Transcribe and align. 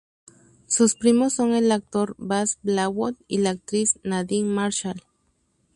Sus 0.65 0.95
primos 0.95 1.33
son 1.35 1.53
el 1.53 1.71
actor 1.71 2.15
Vas 2.17 2.57
Blackwood 2.63 3.13
y 3.27 3.37
la 3.37 3.51
actriz 3.51 3.99
Nadine 4.03 4.49
Marshall. 4.49 5.03